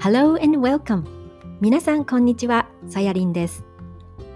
[0.00, 1.02] Hello and welcome!
[1.60, 3.64] 皆さんこんにちは、さやりんです。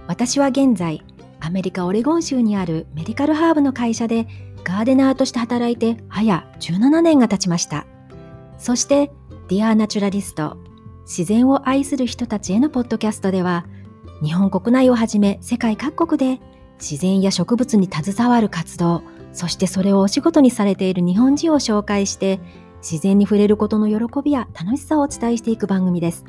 [0.08, 1.04] 私は現在、
[1.38, 4.26] アメリカ・オレゴン州にあるメディカルハーブの会社で
[4.64, 7.86] ガーデナーとして働いて早17年が経ちました。
[8.58, 9.12] そして、
[9.46, 10.56] Dear Naturalist
[11.02, 13.64] 自然を愛する人たちへのポッドキャストでは、
[14.20, 16.42] 日本国内をはじめ世界各国で
[16.80, 19.02] 自然や植物に携わる活動、
[19.32, 22.40] そしてそれをお仕事にされている日本人を紹介して、
[22.82, 26.24] 自然に触れることの喜びや楽しさをお伝えしていく番組です。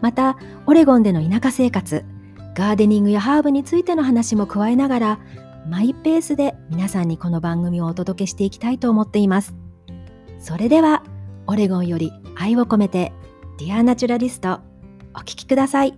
[0.00, 2.04] また、オレゴンでの田舎生活、
[2.54, 5.18] ガーデニングやハーブについての話も加えながら、
[5.68, 9.54] マイペースで皆さんにこの番組をお届けしていきたいと思っています。
[10.38, 11.02] それでは、
[11.46, 13.12] オレゴンより愛を込めて、
[13.58, 14.60] Dear Naturalist、
[15.14, 15.96] お聴きください。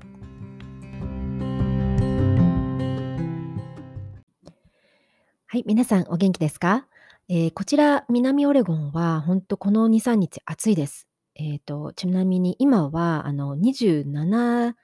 [5.51, 6.87] はい、皆さんお元気ですか？
[7.30, 11.06] えー、こちら、南オレゴンは、本当この2、3日暑いです。
[11.34, 14.74] えっ、と、ちなみに今は、あの、27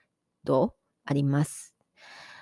[0.45, 0.75] 度
[1.06, 1.75] あります。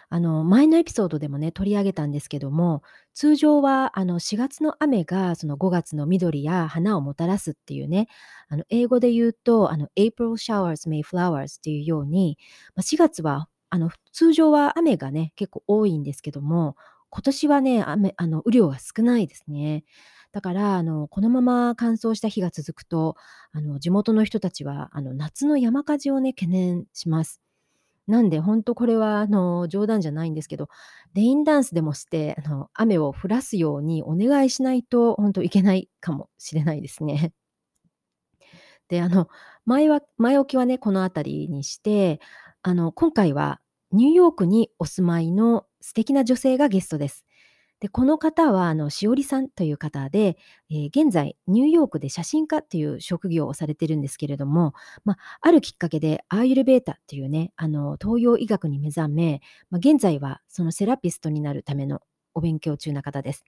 [0.08, 2.83] あの、前のエピソードでもね、取り上げたんですけども、
[3.14, 8.08] 通常は、あの、4月の雨が、その5月の緑や花をもたらすっていうね、
[8.48, 12.39] あの、英語で言うと、あの、April showers May flowers っていうように、
[12.75, 16.75] ま4月は、あの、通常は雨がね、結構多いんですけども、
[17.14, 19.84] 今年はね、雨あの、雨量が少ないですね。
[20.32, 23.16] だから、あの、このまま乾燥した日が続くと、
[23.52, 27.42] あの、地元の人たちは、あの、夏の山火事をね、懸念します。
[28.08, 30.68] なんで、ほんとこれは、あの、冗談じゃないんですけど、
[31.14, 37.33] レインダンスでもして、あの、雨を降らすようにお願いしないと、ほんといけないかもしれないですね。
[38.88, 39.28] で、あの、
[39.64, 42.20] 前は前置きはね、この辺りにして、
[42.62, 43.60] あの、今回は
[43.93, 47.25] ニューヨークにお住まいの素敵な女性がゲストです。
[47.83, 50.37] で、この方は、あの、しおりさんという方で、
[50.71, 54.73] えー、現在、ニューヨークで写真家という職業をされてるんですけれども、
[55.05, 62.01] まあ、あるきっかけで、アーユルベータというね、あの、東洋医学に目覚め、まあ、現在はそのセラピストになるための
[62.35, 63.45] お勉強中な方です。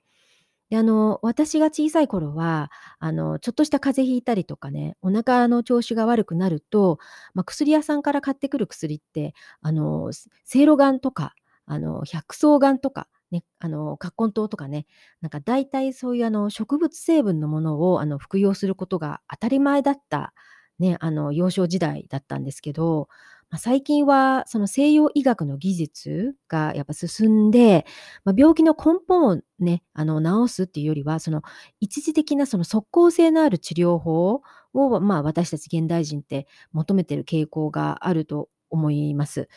[0.70, 6.98] で、あの、私が小さい頃は、あの、ちょっとした風邪ひいたりとかね、お腹の調子が悪くなると、
[7.34, 10.10] まあ、薬屋さんから買ってくる薬って、あの、
[10.44, 11.34] せいろがんとか、
[11.66, 14.86] あの、百草がんとか、ね、あの、葛根湯とかね、
[15.20, 20.34] なんか大体そういうあの植物成分のものをあの服用することが当たり前だった、
[20.78, 23.08] ね、あの幼少時代だったんですけど、
[23.54, 27.86] ま、最近はその西洋医学の技術がやっぱ進んで、
[28.24, 31.42] まあ、病気の根本をね、あの治すっていうよりは、その
[31.80, 34.42] 一時的なその即効性のある治療法
[34.72, 39.48] を、まあ、私たち現代人って求めてる傾向があると思います。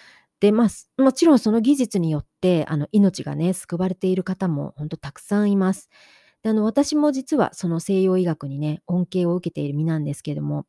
[0.42, 0.68] で、ま
[1.00, 5.90] あ、もちろんその技術によって、あの、命がね、救われている方も本当たくさんいます。
[6.44, 10.66] で、あの、私も実はその西洋医学にね、恩恵を受けている身なんですけれども、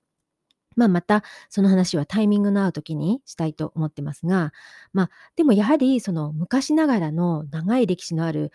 [0.76, 4.52] まあ、またその話はタイミングの合う時にしたいと思ってますが、
[4.92, 8.52] まあ、でもやはりその昔ながらの長い歴史のある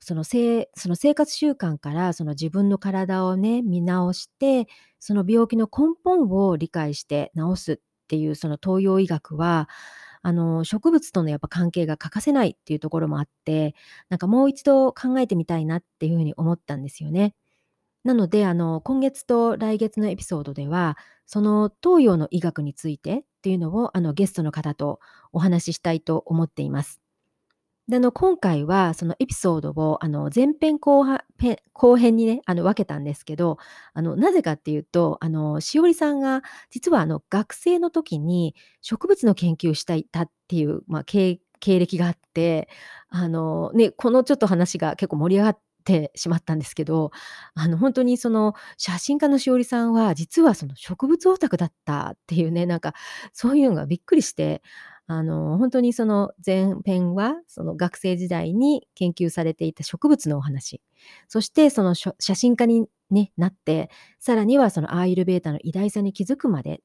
[0.00, 4.66] そのせその生活習慣からその自分の体をね見直して
[4.98, 7.78] その病気の根本を理解して治すっ
[8.08, 9.68] ていうその東洋医学は
[10.22, 13.74] あの、植物とのやっぱ関係が欠かせないっていうところもあって、
[14.10, 17.34] なんかもう一度考えてみたいなっていうふうに思ったんですよね。
[18.04, 20.96] なので、あの、今月と来月のエピソードでは、
[21.32, 24.98] その東洋の医学についてっていうのをあのゲストの方と
[25.32, 27.00] お話ししたいと思っています。
[27.86, 31.04] で、あの、今回はそのエピソードをあの前編後
[31.72, 33.58] 後編にね、あの分けたんですけど、
[33.94, 42.68] あの、なぜかっていうと、あの、しおりさんが実はあの学生の時に植物の研究をしたいたっていう、まあ、経歴があって、
[43.08, 47.10] あの、ね、このちょっと話が結構盛り上がっててしまったんですけど、
[47.54, 52.94] あの、本当にその写真家のしおりさんは実はその植物オタクだったっていうね、なんか
[53.32, 54.62] そういうのがびっくりして、
[55.06, 60.80] あの、本当にその前編は、その学生時代に研究されていた植物のお話、
[61.26, 63.90] そしてその写真家に、ね、なって、
[64.20, 66.80] さらにはそのアーユルベータの偉大さに気づくまで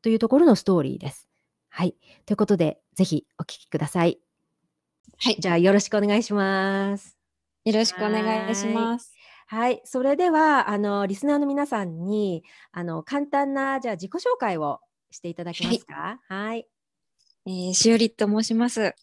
[0.00, 1.28] というところのストーリーです。
[1.68, 1.94] はい。
[2.24, 4.18] ということで、ぜひお聞きください。
[5.18, 5.36] はい。
[5.38, 7.15] じゃあ、よろしくお願いします。
[7.66, 9.12] よろしくお願いします。
[9.48, 9.80] はい。
[9.84, 14.78] それでは、あの、リスナーの皆さんに、あの、簡単な、じゃあ、自己紹介を
[15.10, 16.20] していただけますか？
[16.28, 16.68] はい、はい
[17.46, 18.80] えー、しおりと申します。
[18.80, 18.94] は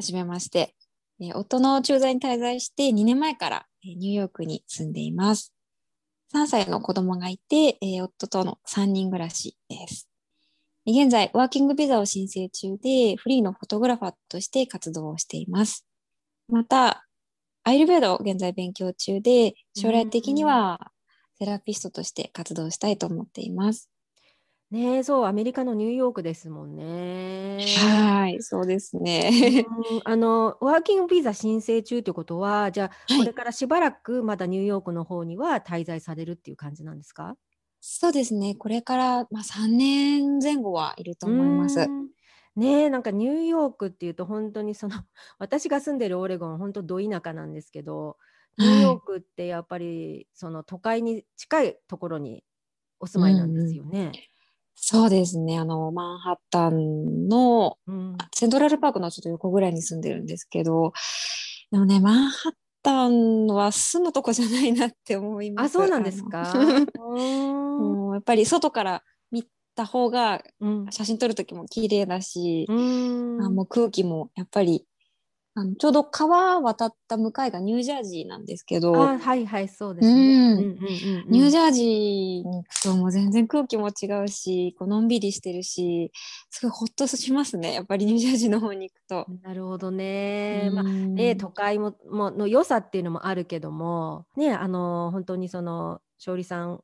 [0.00, 0.74] じめまして。
[1.20, 5.54] えー、夫の駐在に滞在して2年前から、えー、ニューヨークに住んでいます。
[6.34, 10.08] 3歳の子供がいて、えー、夫との3人暮らしです。
[10.84, 15.86] 現在、ワーキングビザを申請中で、フリーのフォトグラファーとして活動をしています。
[16.48, 17.06] また、
[17.64, 20.92] アイルベードを現在勉強中で、将来的には
[21.38, 23.88] セラピストとして活動したいと思っています。
[24.70, 27.68] ねえ、そう、アメリカのニューヨークですもんね。
[27.74, 29.66] はい、そうですうね。
[29.98, 37.36] ん、あの、ワーキングビザ申請中ということは、じゃあ、はい、これからしばらくまだニューヨークの方には滞在されるっていう感じなんですか？
[37.80, 38.54] そうですね。
[38.54, 41.92] これから、まあ、3年前後はいるとう思います。
[42.56, 44.94] ねえ、なんかニューヨークっていうと本当にその、
[45.38, 48.18] 私が住んでるオレゴン、本当ど田舎なんですけど、
[48.58, 48.92] ニューはい。
[48.92, 52.44] ヨークってやっぱりその都会に近いところに
[53.00, 53.72] お住うまいなんでんうん。
[53.72, 54.18] すよね。
[54.74, 55.58] そうですね。
[55.58, 58.24] あの、マンハッタンの、うん。
[58.24, 60.92] あセントラルパークのちょっと横ぐらいに住んでるんですけど、
[61.70, 62.52] でもね、マンハッ
[62.82, 65.90] タンは住むとこじゃないなって思いまあ、そうす。
[65.90, 66.84] なんですか？
[66.94, 67.96] うーん。
[68.00, 69.11] もうやっぱり外から見
[69.74, 70.86] た方がうん。
[70.90, 73.54] 写真撮る時も綺麗だし、うん。
[73.54, 74.86] もう空気もやっぱり、
[75.54, 80.32] あの、ちょうど川渡った向かいがニュージャージーなんですけど、あ、はいはい、そうでうすね。
[81.28, 86.12] ニュージャージーに行くともう全然空気も違うし、こうのんびりしてるし、
[86.50, 87.74] すごいほっとしますね。
[87.74, 89.30] やっぱりニュージャージーの方に行くと。
[89.42, 89.90] なるほど
[90.50, 90.70] うね。
[90.70, 90.84] ま、
[91.16, 91.52] ね、都ん。
[91.52, 96.82] 会ももの良さっていうのもあるけども、ね、あの、本当にその、しおりさん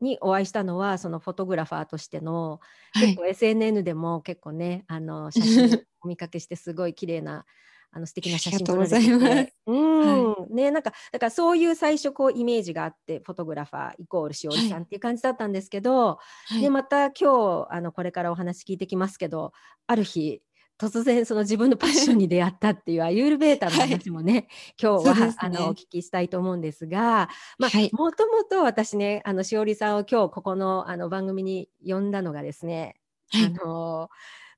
[0.00, 2.60] にお会いしたのは、そのフォトグラファーとしての、
[2.92, 3.10] はい。
[3.10, 7.46] 結構 SNN でも結構ね、あの、写真 お見かけしてすごい綺麗な、
[7.92, 9.46] あの、素敵な写真撮られてざいます。
[9.46, 14.58] て、うはーん、ね、なんか、だからそういう最初こうイメージがあって、フォトグラファーイコールしおい。
[14.58, 14.84] はりさんい。
[14.84, 16.18] っていう感じだったんですけど、
[16.58, 16.70] で、はい。
[16.70, 19.52] また今日、あの、これからお話聞いてきますけど、
[19.86, 20.42] ある日、
[20.80, 24.00] 突然その自分のパッションに出会ったっていう アユールベータのはい。
[24.00, 24.48] 話もね、
[24.80, 25.74] 今日そうではあの、お。
[25.74, 27.28] 聞きしたいと思うんですが、
[27.58, 27.96] ま、はい。
[27.96, 32.96] もともと私ね、あの、しおりさんを今日ここの、あの、番組に呼んだのがですね、
[33.38, 33.60] あはい。
[33.64, 34.49] の、しじ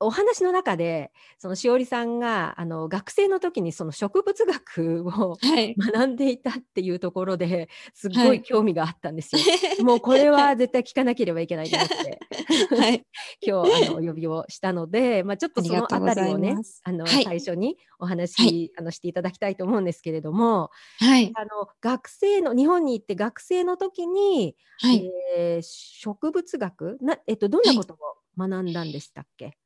[0.00, 5.80] お話の中で、そのしおりさんが、あの、学生の時にその植物学をはい。
[5.94, 8.30] 学んでいたっていうところで、すっはい。
[8.30, 9.46] ごい興味があったんですよ。
[9.78, 10.54] もうこれは。
[10.54, 12.22] はい絶対聞かなければいけないと思って、
[12.70, 13.04] はい。
[13.46, 16.60] 今日あの、お呼びをしたので、ま、ちょっとそのあとうございたりをね。
[16.82, 17.26] あの、はい。
[17.26, 18.56] 最初におはい。
[18.56, 21.36] 話、あの、していただきたいと思うんですけれども、はい。
[21.36, 25.10] あの、学生の日本に行って学生の時に、はい。
[25.36, 26.98] ええ、植物学？
[27.02, 27.72] なえっと、どんは。
[27.72, 27.98] ないことを
[28.38, 29.56] 学んだんでしたっけ？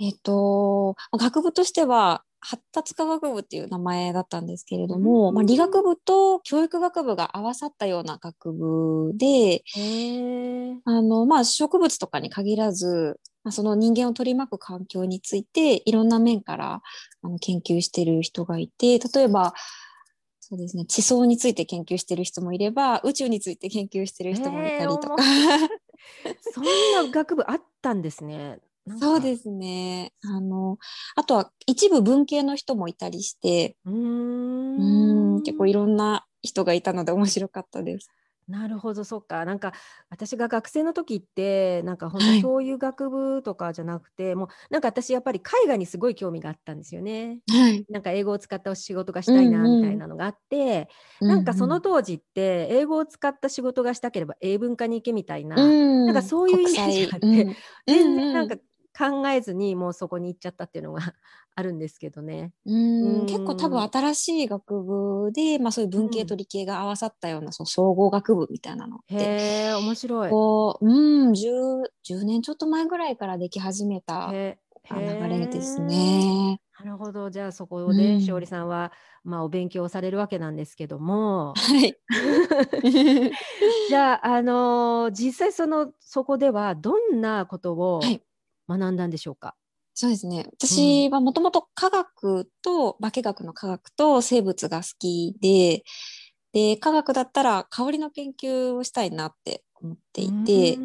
[0.00, 5.78] えっと、ま、学部としては、発達科学部っていう名前だったんですけれうども、ま、理ーん。
[5.78, 9.64] 学部と教育学部が合わさったような学部で。
[10.84, 16.82] あの、まあ、植物とかに限らず、ま、その人間を取り巻く環境について、いろんな面から、
[17.22, 19.54] あの、研究してる人がいて、例えば、
[20.40, 25.22] そうですね、地層について研究してる人もいれば、宇宙について研究してる人もいええ、たりとか。
[26.52, 28.60] そんな学部あったんですね。
[28.98, 30.12] そうですね。
[30.22, 30.78] あの、
[31.14, 35.66] あとは一部文系の人もいたりして、うん、結構。
[35.66, 38.08] いろんな人がいたので面白かったです。
[38.48, 39.44] なるほど、そっか。
[39.44, 39.72] なんか
[40.08, 42.50] 私が学生の時って、なんかほんとはい。
[42.50, 47.40] そういう学部とかじゃなくて、もうなんか私やっぱり海外にすごい興味があったんですよね。
[47.46, 47.88] はい。
[47.90, 49.92] なんか英語を使ったお仕事がしうんたいなみたうん。
[49.92, 50.88] いなのがあって、
[51.20, 51.82] うんなんかそうのん。
[51.82, 57.30] 当時って英語を使った仕事がしたければ英文科に行けみたいうな、なんかそういうイ国メージがあっ際、うん。
[57.30, 57.48] て、
[57.86, 58.62] う全然なんかんうん。
[58.98, 61.02] 考えずにもうそこに行っちゃったっていうのが
[61.58, 62.52] あるんですけどね。
[62.66, 62.70] う
[63.00, 63.90] うーん、結構多分ーん。
[63.90, 66.02] 新しい学部で、ま、そういううん。
[66.02, 70.38] 文系と理系が合わさったような、そう、総合学部みたいなのって、へえ、面白い。
[70.38, 74.38] こう、うーん、10、10年ちょっと前ぐらいからでき始めた、
[74.90, 75.82] 流れです。
[75.82, 76.60] ね。
[76.78, 78.48] なるほど、じゃあそこうでしおりん。
[78.48, 78.92] さんは、
[79.24, 81.60] ま、お勉強されるわけなんですけども。
[81.60, 81.98] はい。
[83.86, 88.22] じゃあ、あの、実際その、そこではどんなことをはい。
[88.68, 89.56] 学んだんでしょうか？
[90.00, 90.44] そうですね。
[90.46, 90.50] うん。
[90.56, 95.82] 私はもともと科学と化学の科学と生物が好きで、
[96.52, 100.80] で、科学だったら香りの研究をしたいなって思ってういて、ー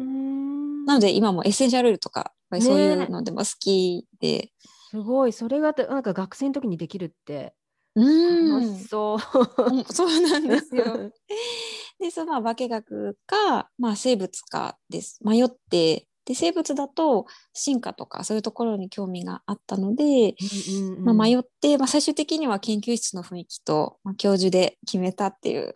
[0.84, 1.00] なのん。
[1.00, 3.06] で今もエッセンシャルオイルとか、そういうね。
[3.06, 4.50] のでも好きで。
[4.90, 7.54] すごい、それがだなんか学生ん時にできるって、
[7.94, 8.64] う楽。
[8.64, 9.62] しそう。
[9.62, 10.84] うん、そうなんですよ。
[12.00, 15.20] で、その、ま、化学か、まあ、生物かです。
[15.22, 21.38] 迷って、で、生物だと進化とかそういうところに興味があったので、うんうんま、迷うん。
[21.38, 25.74] って、ま、最終的には研究室の雰囲気と、ま、教授で決めたっていう、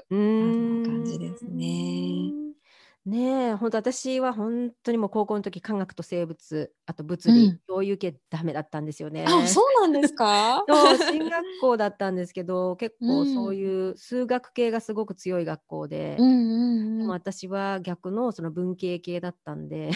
[0.83, 2.35] 感じですーね。
[2.53, 2.55] ん。
[3.05, 7.61] ねえ、ほんと私はほんとにもう高校の時、科学と生物、あと物理、うん。
[7.69, 9.63] そういう系ダメだったんですよあ、そね。
[9.63, 10.65] うなんですか？
[10.69, 13.07] そう、進学校だったんですけど、結う。
[13.07, 16.57] 構そうんいう数学系がすごく強い学校うで、んう
[17.01, 17.15] んでもうん。
[17.15, 19.91] 私は逆のその文系系だったんで。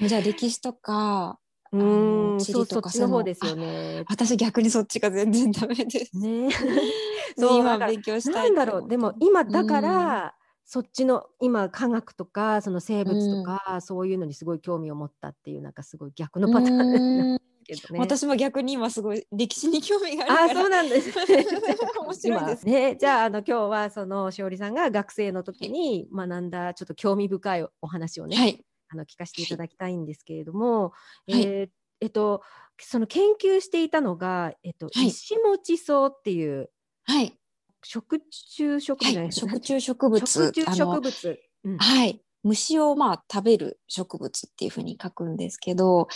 [0.00, 1.38] じゃあ歴史とか、
[1.72, 4.04] うあの、ーん、地理とかその方ですよあ、ね。
[4.08, 6.16] 私逆にそっちが全然ダメです。
[6.18, 6.48] ね。
[6.48, 6.54] で、
[7.38, 9.82] そう、だ今勉強したなんだろう、でもて今だかうん。
[9.82, 10.34] ら、
[10.64, 18.00] そっちの今科学とかその生物とか、そういうのにすごい興味を持ったっていうなんかすごい逆のパターンですけどね。
[18.00, 21.10] 私も逆に今すごい歴史に興味があるあからそうなんです。
[22.00, 30.90] 面白いです今ね、じゃああの今日はそのしおりさんが学生の時に学んだちょっと興味深いお話をね、はいあの聞かせていただきたいんですけれども、
[31.28, 31.42] はい。
[31.42, 31.68] えー
[32.00, 32.42] えっと
[32.78, 35.06] その研究していたのが、えっとはい。
[35.06, 36.70] 石持ち草っていう
[37.04, 37.38] はい。
[37.82, 40.26] 食虫植物はい、食虫植物。
[40.26, 41.40] 食虫植物。
[41.64, 41.78] うん。
[41.78, 42.22] はい。
[42.42, 46.06] 虫をまあ食べる植物っていうふうに書くんですけど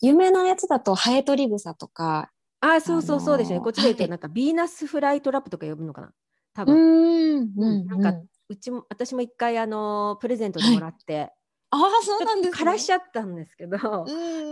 [0.00, 3.56] 有名なやつだとハエトリグサとかあ、そうそうそうですね。
[3.56, 4.10] あのーこっちで言うとはい。
[4.10, 6.12] なんかヴィーナスフライトラップとか呼ぶのかな？
[6.54, 7.52] 多う分、ん。
[7.56, 8.12] うんなんか
[8.48, 11.32] うちも私も一回あのープレゼントでもらって、
[11.74, 13.76] ああそうなんです、ね、枯らしちゃったんですけど、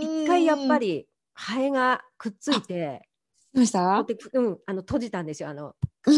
[0.01, 3.07] 一回やっぱりハエがくっついて、
[3.53, 4.03] どうした？
[4.05, 5.51] でうんあの閉じたんですよ。
[5.51, 5.75] あの、
[6.05, 6.11] こ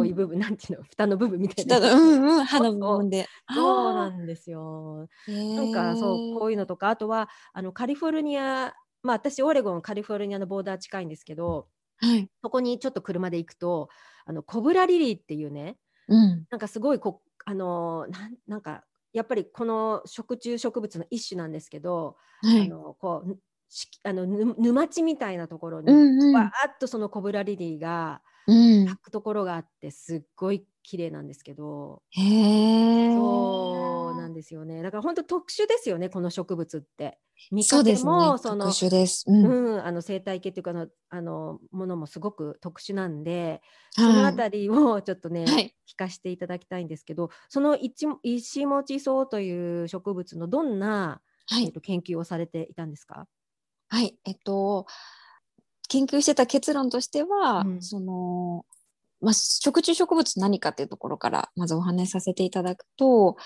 [0.00, 1.78] ういう部分なんていうの蓋の部分みたいな。
[1.78, 3.28] うんうん歯の部分で。
[3.54, 5.08] そうなんですよ。
[5.28, 12.28] ななんかそうこういうのとかあとはあのカリフォルニアまあ私オレゴンカリフォルニアのボーダー近いんですけどはい。
[12.42, 13.88] そこにちょっと車で行くと
[14.24, 15.76] あのコブラリリーっていうね
[16.08, 16.44] うん。
[16.50, 22.62] なんかすごいこあのなんなんかやっぱりこの食虫植物の一種なんですけど、はい。
[22.62, 23.38] あのこう
[23.68, 26.34] しあのぬ沼地みたいなところに、うんうん。
[26.34, 28.86] わーっとそのコブラリリーがうん。
[28.86, 32.22] 咲くところがあってすっごい綺麗なんですけど、へ
[33.10, 34.82] えそうなんですよね。
[34.82, 37.18] だから本当特殊ですよねこの植物って。
[37.50, 39.44] 見かけもその特殊です、うん。
[39.44, 45.74] うん、あの生態系っていうかあのあのものもすごく特殊なんで、そのあたりをちょっとね、はい。
[45.88, 51.64] 聞かせていただきたいんですけどその一石持ち草という植物のどんな、はい。
[51.64, 53.26] えっと、研究をされていたんですか、
[53.88, 54.86] はい、えっと、
[55.88, 57.82] 研究してた結論としては、うん。
[57.82, 58.64] その、
[59.20, 63.36] まあ、食虫植物何かっていうところからまずお話しさせていただくと、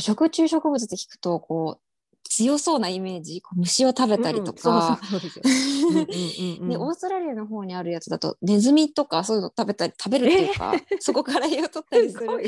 [0.00, 1.82] 食虫植物って聞くと、こう、
[2.28, 12.32] 強そうなイメージ、虫を食べたりとか、でオーストラリアの方にあるやつだとネズミとかそういうの食べたり食べるっていうか、そこから栄養取ったりするよ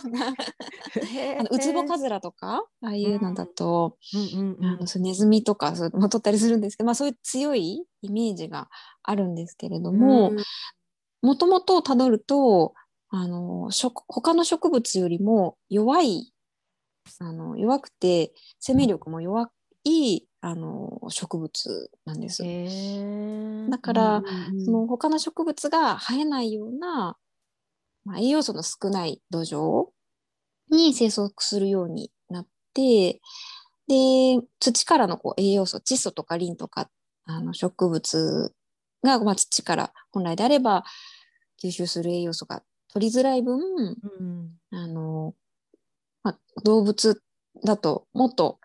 [0.00, 0.10] すごい。
[0.10, 0.26] うな。
[0.28, 8.68] あのウツボカズラとかああいうのだと、うんうんうんあのそうネズミとかそういうのも取ったりするんですけど、まあ、そういう強いイメージが
[9.02, 10.36] あるんですけれどもうん。
[11.22, 12.74] もともとたどると
[13.08, 16.32] あの食他の植物よりも弱い
[17.20, 19.50] あの弱くて生命力も弱
[19.84, 22.42] いあの植物なんです。
[23.70, 24.22] だから
[24.64, 27.16] その他の植物が生えないような、
[28.04, 29.86] まあ、栄養素の少ない土壌
[30.70, 33.20] に生息するようになって
[33.88, 36.88] で土からのこう栄養素窒素とかリンとか
[37.24, 38.52] あの植物
[39.02, 40.84] が、まあ、土から本来であれば
[41.62, 44.50] 吸収する栄養素が取りづらい分うん。
[44.70, 45.34] あの、
[46.26, 47.22] まあ、動物
[47.64, 48.58] だともっと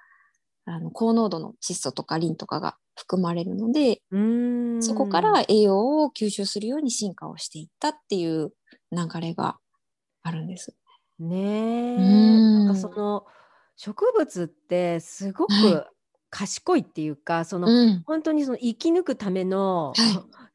[0.66, 4.82] あの高濃度の窒素とかリンとかが含まれるので、うん。
[4.82, 8.52] そこから栄養を吸収するように進化をしていったっていう
[8.92, 9.58] 流れが
[10.24, 10.76] あるんです。
[11.20, 12.66] ねえ、うん。
[12.66, 13.26] なんかその
[13.76, 15.86] 植物ってすごはく
[16.32, 19.98] 賢いっていうか、そのうん、本当にその生き抜くための、はい。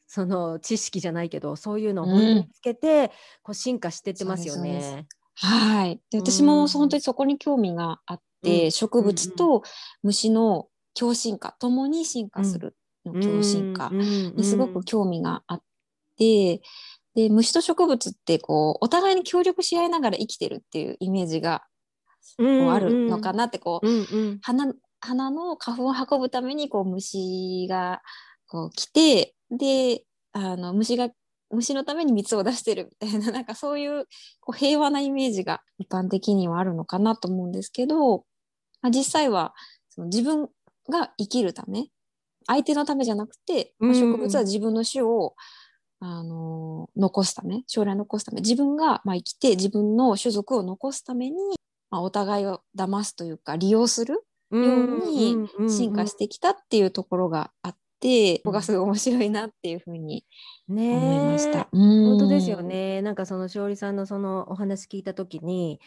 [0.08, 2.12] その知識じゃないけどそういうのをうん。
[2.12, 5.06] 本当につけて、こう進化してってますよね。
[5.36, 6.00] はい。
[6.10, 6.46] で私うん。
[6.46, 9.62] も本当にそこに興味があって、うん植物と
[10.02, 15.62] 虫の共進化、共に進化するの共進化にすごく興味があっ
[16.16, 16.60] て、
[17.14, 21.64] で虫と植物ってこうお互いに協力し合いながら生きてるっていうイメージが
[22.38, 24.00] こうあるのかなってこう、うんう
[24.34, 24.38] ん。
[24.42, 28.00] 花花の花粉を運ぶためにこう虫が
[28.46, 31.08] こう来てであの虫が
[31.50, 34.06] 虫のために蜜を出してるみたいな なんかそういう
[34.40, 38.24] こう平和なイメージが一般的にはあるのかなと思うんですけど、
[38.82, 39.54] まあ、実際は
[39.90, 40.48] その自分
[40.88, 41.88] が生きるため
[42.46, 45.34] 相手のためじゃなくて、まあうん植物は自分の種を
[45.98, 51.36] あの残すため将来残すため自分がまあ生きて自分の種族を残すために、
[51.90, 60.24] まあ、お互いを騙すというか利用するうんように進化してきたっていうところがあって、ここがすごい面白いなっていうふうに
[60.68, 61.68] ね思いました。
[61.72, 62.68] 本当ですようん。
[62.68, 63.02] ね。
[63.02, 65.80] なんかその勝利さんのそのお話聞いた時に、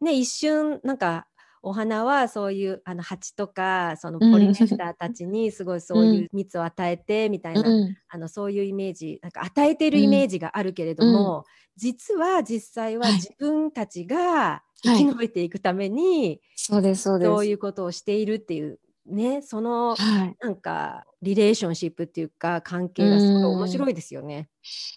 [0.00, 1.26] ね、一瞬なんか
[1.62, 11.44] お花はそういうあの蜂とかそのポリネーターたちにすごいそういう蜜を与えてみたいな、うんあのそういうイメージなんか与えてるイメージがあるけれども、
[11.76, 17.28] 実は実際ははい自分たちが生き延びていくために、そうですそうです。
[17.28, 24.48] そういうことをしているっていうねそのはい、なんかリレーションシップっていうか関係がすごい面白いですよね。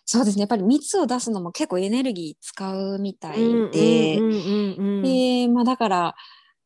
[0.05, 0.41] そうですね。
[0.41, 6.15] やっぱり蜜を出すのも結構エネルギー使うみたいうんで、だから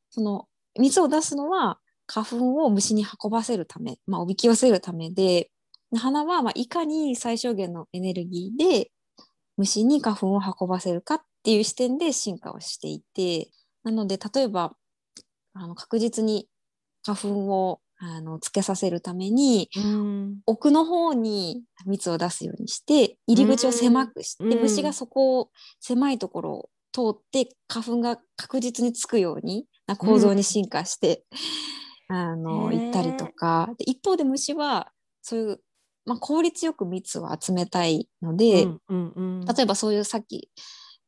[0.10, 0.48] その
[0.80, 5.50] 蜜を出すのは花粉を虫に運ばせるため、まあ、おびき寄せるためで
[5.96, 8.92] 花はまあいかに最小限のエネルギーで
[9.58, 13.50] 虫に花粉を運ばせるかっていう視点で進化をしていて。
[13.84, 14.76] なので例えば
[15.54, 16.48] あの確実に
[17.06, 31.24] 花粉をあのつけさせるために、うん、奥の方に蜜を出すようにして入り口を狭くして、うん、虫がそこを狭いところを通って花粉が確実につくようにな構造に進化して、
[32.10, 33.70] うん、あの行ったりとか。
[33.78, 34.92] で一方で虫は
[35.22, 35.60] そういう、
[36.06, 40.50] まあ、効率よく蜜を集めたいので、例えばそういうさっき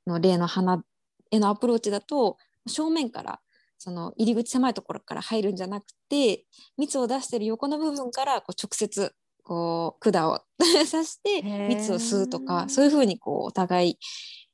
[0.06, 0.84] の例の花
[1.32, 3.40] へのアプローチだと正面から
[3.84, 6.46] その入り口狭いところから入るんじゃなくて
[6.78, 9.14] 蜜を出してる横の部分からこう直接
[9.44, 13.98] こう管を 刺して蜜を吸うとかそういうふうにこうお互い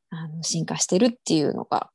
[0.10, 1.92] あの進化してるっていうのが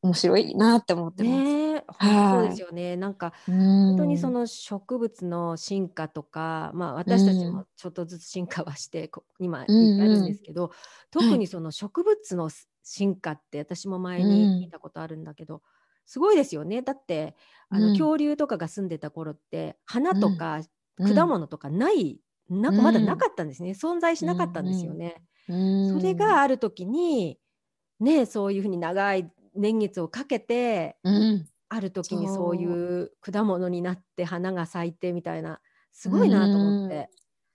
[0.00, 1.42] 面白いなって思ってます。
[1.42, 2.96] ね、そうですよね。
[2.96, 10.26] なんか本当にその植物の進化とか、まあ私たちもちょっとずつ進化はして今やるん。
[10.26, 10.70] ですけど、
[11.10, 12.48] 特にその植物の
[12.82, 15.60] 進化って私も前に見たことあるんだけど、
[16.06, 16.82] すごいですよね。
[16.82, 17.34] だって
[17.68, 20.60] あの、恐竜とかが住んでた頃って花とか
[20.98, 23.70] 果物とかない、なんかまだなかったんですね。
[23.70, 25.22] 存在しなかったんですよね。
[25.48, 27.38] それがある時に
[28.00, 32.56] ねそういうふうに長い年月をかけて、うん、ある時にそう。
[32.56, 35.60] いう果物になって花が咲いてみたいな
[35.92, 37.08] すごいなと思って。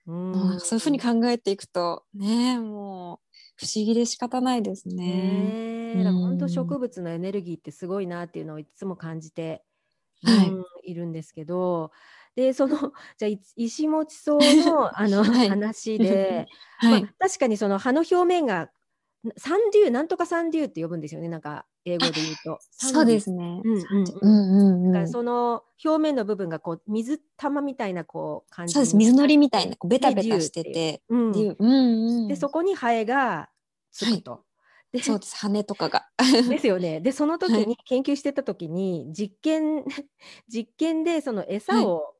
[0.06, 0.56] うん、う。
[0.56, 3.31] んそういうふうに考えていくとねもう
[3.62, 5.94] 不思議で仕方ないですね。
[5.94, 9.62] ねだから本当植物のエネルギーってすごいなっていうのをいつも感じて、
[10.24, 11.92] はい、うん、いるんですけど
[12.34, 12.76] でその
[13.18, 18.70] じゃあ石持ち草の あの、はい、話で、 はい、まあ、確かにその葉の表面が
[19.36, 22.58] サンデューなんとかサンデューって呼ぶんですよねなんか英語で言うと。
[22.72, 23.62] そうですね。
[25.06, 28.74] その表面の部分がこう水玉みたいなこう感じ。
[28.74, 28.96] そうです。
[28.96, 31.02] 水のりみたいなこうベタベタしてて。
[32.28, 33.48] でそこにハエが
[33.92, 34.44] つくと。
[34.92, 36.06] でそうです羽とかが。
[36.48, 37.00] ですよね。
[37.00, 39.84] でその時に研究してた時に実験
[40.48, 42.14] 実験でその餌を、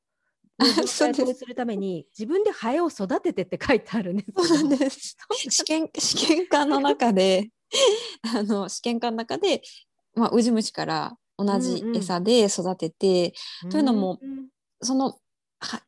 [0.59, 4.49] 状態 するために自分でハエを育ててって書いてあるんです。
[4.49, 5.17] そうなんです。
[5.51, 7.51] 試験試験管の中で
[8.23, 9.63] あの試験管の中で、
[10.15, 14.21] まあ、ウジ虫から同じ餌で育てて、うんうん、というのも、
[14.81, 15.19] その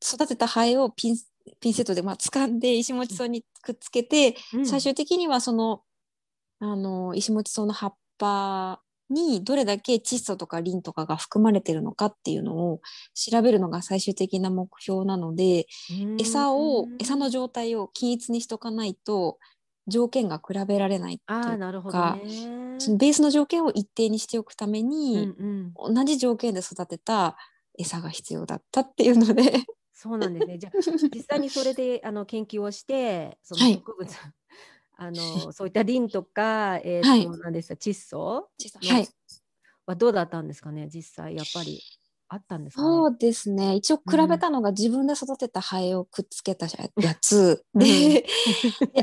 [0.02, 1.16] 育てたハエをピン
[1.60, 5.82] ピンセットでまあ掴んで石持ち草にくっつけて、うん、最終的にはその
[6.60, 12.80] あの石持ち草の葉っぱにどれだけ窒素とかリンとかが含まれてるのかっていうのを
[13.14, 15.66] 調べるのが最終的な目標なので、
[16.18, 19.38] 餌を餌の状態を均一にしとかないと
[19.86, 27.36] 条件が比べられないというか、ね、そのベースの条件を一定にしておくために、うんうん、同じ条件で育てた
[27.78, 29.64] 餌が必要だったっていうので
[29.94, 30.58] そうなんですね。
[30.58, 34.32] じゃあ実際にそれであの研究をしてその植物、はい、
[34.96, 38.48] あのそういったリンとか、えーと、はい、何ですか窒素
[38.88, 39.08] はい
[39.86, 41.80] はどうだったんですかね実際やっぱり。
[42.34, 43.74] あったんですか、ね、そうですね。
[43.74, 48.26] 一応比べたのが自分で育てたハエをくっつけたやつ、 うん、で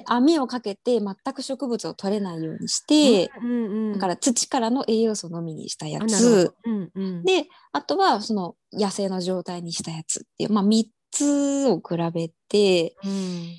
[0.06, 13.58] 網をかけて全く植物を取れないようにして、うんうん、だから土からの栄養素のみにしたやつ、うんうん、であとはその野生の状態にしたやつっていう、まあ、3つを比べて、うん、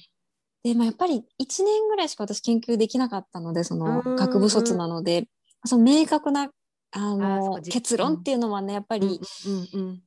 [0.62, 5.28] で、まあ、やっぱり1年ぐらいしか私研究できなかったのでその学部卒なので、
[5.64, 6.50] その明確な
[6.94, 9.20] あの結論っていうのはねやっぱり、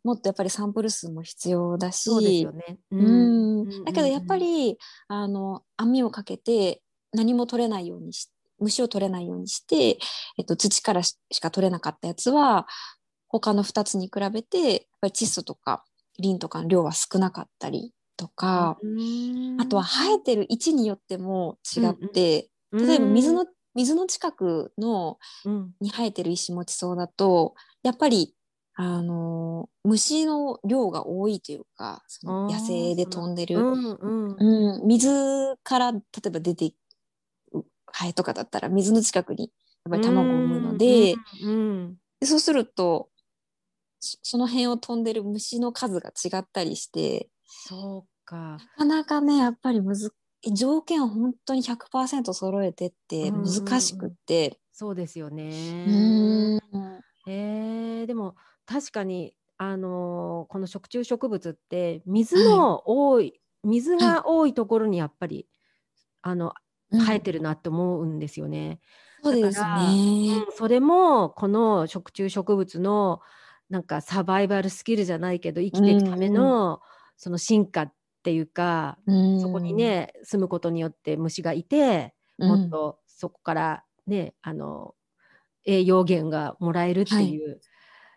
[0.03, 2.09] もっとやっぱりサンプル数も必要だし。
[3.85, 9.97] だけどやっぱりあの網をかけて何も取れないようにし虫を取れないようにして、
[10.37, 12.67] えっと、土からしか取れなかったやつは
[13.27, 15.83] 他の2つに比べてやっぱり窒素とか
[16.19, 18.77] リンとかの量は少なかったりとか
[19.59, 23.45] あとは生えてる位置によっても違って、例えば水の
[23.75, 28.33] 水の近くの、うん、に生えてる石持ち草だとやっぱり
[28.77, 34.35] あの虫の量が多いというかその野生で飛んでる、うんうん。
[34.37, 35.09] うん、水
[35.63, 36.73] から例えば出て
[37.87, 39.51] ハエとかだったら水の近くに
[39.85, 41.15] やっぱり卵を産むので,、
[42.19, 43.09] でそうすると
[43.99, 48.35] その辺を飛んでる虫の数が違ったりしてそうか。
[48.35, 50.13] なかなかねやっぱりむず
[50.53, 56.59] 条件を本当に100%揃えてって難しくって、うんうん、そうですよね。
[57.27, 65.47] えー、でも確かにあのー、この食虫植物って水の多い、はい、水が多いところにやっぱり、
[66.21, 66.53] はい、あの
[66.91, 68.79] 生えてるなって思うんですよね。
[69.23, 69.67] そうですね。
[69.67, 73.21] うん、それもこの食虫植物の
[73.69, 76.81] なんかサバイバルスキルじゃないけど生きていくための
[77.17, 77.91] その進化
[78.25, 79.39] っていうか、うん。
[79.39, 84.95] そこに、ね住むことによって虫がいて、もっとそこからねあの
[85.63, 87.61] 栄養源がもらえるっていう、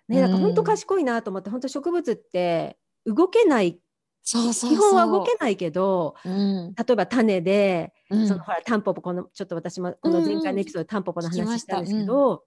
[0.09, 3.79] ねだから本当賢いなと思って本当植物って動けない
[4.23, 4.71] そうそうそう。
[4.71, 6.75] 基本は動けないけどうん。
[6.75, 8.27] 例えば種で、うん。
[8.27, 12.45] そのほらタンポポこのちょっと私もこの前回のエピソードでタンポポの話したたんですけど、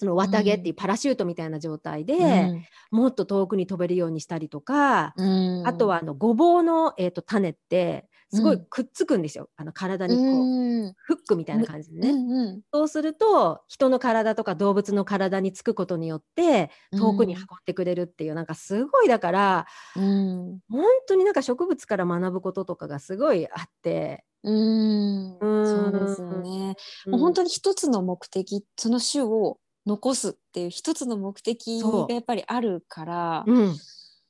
[0.00, 5.62] その綿毛っていうパラシュートみたいな状態で、もっと遠くに飛べるようにしたりとか、うん。
[5.66, 10.94] あとはあのごぼうの、えー、と種ってすごいくっつくんですよ、あの体にこう、うん。
[10.96, 12.12] フックみたいな感じでね。
[12.12, 20.60] うんうんそうすると人の体とか動物の体につくことによって遠くに運んでくれるっていう、なんかすごいだからうん。
[20.70, 24.24] 本当になんか植物から学ぶこととかがすごいあって。
[24.42, 25.38] うん。
[25.38, 25.92] うん。
[25.92, 26.40] そうですよね。
[26.40, 26.72] も
[27.08, 29.58] ううん本当に一つの目的、その種を
[29.90, 33.44] 残すっていう一つの目的がやっぱりあるから。
[33.46, 33.76] うん、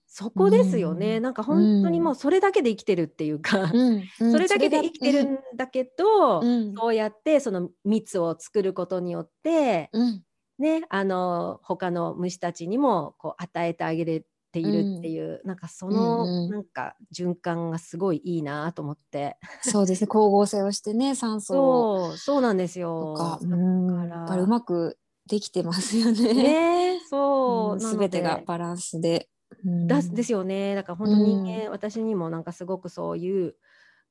[0.06, 1.22] そこですよね、うん。
[1.22, 4.02] なんか本当にもうそれだけで生きてるっていうか、うん。
[4.20, 4.32] うん。
[4.32, 6.74] それだけで生きてるんだけど、うん。
[6.74, 10.22] そうやってその蜜を作ることによって、うん。
[10.58, 16.50] ね、あの他の虫たちにもこう与えてあげれているっていう、なんかその、うんうん。
[16.50, 19.38] なんか循環がすごいいいなと思って。
[19.62, 20.06] そうですね。
[20.06, 22.08] 光合成をしてね酸素を。
[22.08, 22.16] そう。
[22.16, 23.14] そうなんですとよ。
[23.16, 24.26] か、だうん。
[24.26, 24.98] からうまく
[25.30, 26.34] できてますよね。
[26.34, 29.28] ねそう、すべてがでバランスで。
[29.64, 29.86] うん。
[29.86, 30.74] だすですよね。
[30.74, 33.54] だから本当人間、私にもなんかすごくそういう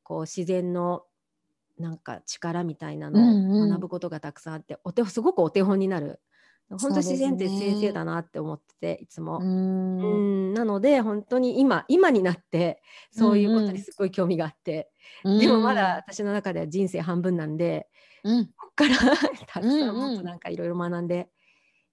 [0.03, 1.03] こう自然の
[1.77, 3.67] なんか力みたいなのうんうん。
[3.67, 6.21] を学ぶことがたくさんあって、お手すごくお手本になる
[6.69, 9.39] 本当自然って先生だなって思ってていつも。
[9.39, 14.89] ううんんなので本当に今今になってそういうことにすごい興味があって、
[15.23, 17.87] でもまだ、私の中では人生半分なんで
[18.23, 18.95] うん、ここから
[19.47, 19.95] たくさんうんうん。
[19.95, 21.29] もっとなんかいろいろ学んで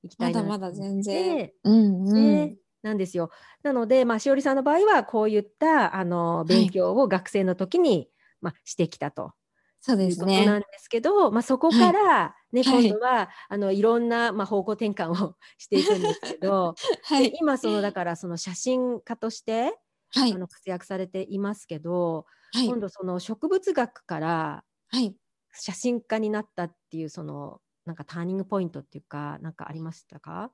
[0.02, 1.36] いきたいなまだまだ全然。
[1.36, 2.14] でうんうん。
[2.14, 3.30] ねなんですよ。
[3.64, 8.08] なので、まあ、しおりさんの場合はこういったあの勉強を学生の時に、
[8.40, 9.32] まあ、してきたと
[9.80, 10.38] そういうですね。
[10.38, 12.36] ことなんですけど、まあ、そこから、ねは
[12.80, 12.88] い。
[12.88, 17.30] 今度はあのいろんな、まあ、方向転換をしていくんですけど、 はい。
[17.30, 19.78] で今そのだからその写真家として
[20.11, 20.32] はい。
[20.32, 22.66] あの活躍されていますけど、はい。
[22.66, 25.16] 今度その植物学からはい。
[25.52, 30.52] 写真家になったっていうそのなんかターニングポイントっていうかなんかありましたか？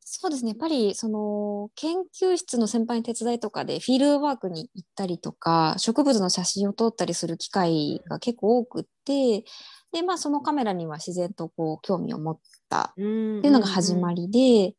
[0.00, 0.50] そうですね。
[0.52, 9.44] やっぱりその研究室の先輩の手伝いとかでフィールドワークに行ったりとか植物の写真を撮ったりする機会が結構多くって
[9.92, 14.74] でまあそのカメラには自然とこう興味を持ったっていうのが始まりで、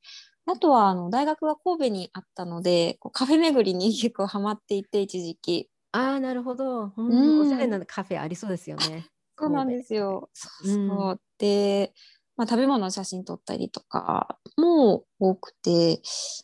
[0.45, 5.69] あとはあの大学は神戸にあったのでこうカフェ巡りに結構ハマっていて一時期。
[5.91, 6.91] ああ、なるほど。
[6.95, 9.07] うんうんおしゃれなカフェありそうですよね。
[9.37, 10.29] そうなんですよ。
[10.33, 11.21] そうそう。
[11.37, 11.93] で、
[12.35, 16.01] まあ、食べ物の写真撮ったりとかも多くて、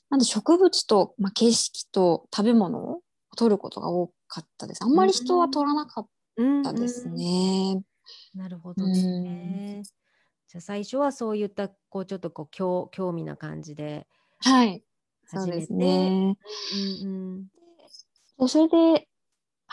[0.10, 3.02] なんで植物と、まあ、景色と食べ物を
[3.38, 4.84] 撮ることが多かったです。
[4.84, 7.82] あんまり人は撮らなかっうんたですうんね。
[8.36, 9.84] なるほどね。
[10.48, 14.06] じゃあ最初はそういったこうちょっとこう興興味な感じで
[14.40, 14.84] はい。
[15.28, 16.38] そうですね。
[17.04, 17.48] うん
[18.40, 19.08] うんそれで、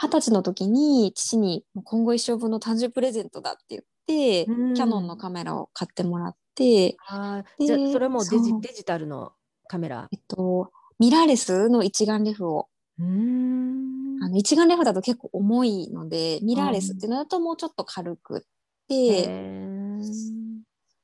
[0.01, 9.33] 二十歳の時に父に今後一生分の誕生日プレゼントだって言って、うんキャノンのカメラを買ってもらって、あじゃあそれはもうデジデジタルの
[9.69, 10.09] カメラ？
[10.13, 13.92] えっと、ミラーレスの一眼レフをうーん
[14.23, 18.41] あの一眼レフだと結構重いのでミラーレスっていうのだともうちょっと軽くっ
[18.89, 20.03] て、へー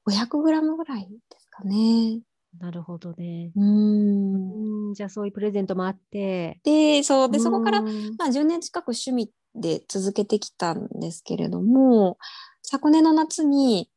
[0.09, 2.21] 500g ぐらいですかね。
[2.59, 3.51] なるほどね。
[3.57, 6.61] うんうんじゃあそういうプレゼントもあって。
[6.65, 12.19] でそうでそこから、うんまあ、10年近く趣味で続けてきたんですけれども
[12.63, 13.91] 昨年の夏に